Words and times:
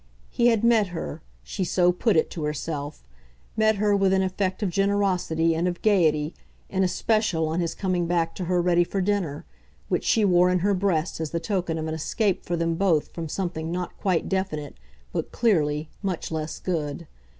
He 0.31 0.47
had 0.47 0.63
"met" 0.63 0.87
her 0.87 1.21
she 1.43 1.63
so 1.63 1.91
put 1.91 2.15
it 2.15 2.31
to 2.31 2.43
herself; 2.45 3.03
met 3.55 3.75
her 3.75 3.95
with 3.95 4.13
an 4.13 4.23
effect 4.23 4.63
of 4.63 4.71
generosity 4.71 5.53
and 5.53 5.67
of 5.67 5.83
gaiety, 5.83 6.33
in 6.69 6.83
especial, 6.83 7.47
on 7.47 7.59
his 7.59 7.75
coming 7.75 8.07
back 8.07 8.33
to 8.33 8.45
her 8.45 8.63
ready 8.63 8.83
for 8.83 8.99
dinner, 8.99 9.45
which 9.89 10.03
she 10.03 10.25
wore 10.25 10.49
in 10.49 10.57
her 10.65 10.73
breast 10.73 11.19
as 11.19 11.29
the 11.29 11.39
token 11.39 11.77
of 11.77 11.85
an 11.85 11.93
escape 11.93 12.43
for 12.43 12.57
them 12.57 12.73
both 12.73 13.09
from 13.09 13.29
something 13.29 13.71
not 13.71 13.95
quite 13.99 14.27
definite, 14.27 14.73
but 15.11 15.31
clearly, 15.31 15.87
much 16.01 16.31
less 16.31 16.57
good. 16.57 17.05